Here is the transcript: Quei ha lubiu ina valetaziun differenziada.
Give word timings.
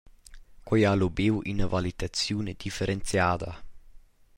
Quei 0.67 0.83
ha 0.85 0.93
lubiu 0.99 1.35
ina 1.51 1.65
valetaziun 1.73 2.47
differenziada. 2.65 3.51